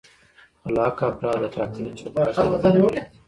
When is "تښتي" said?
2.61-3.01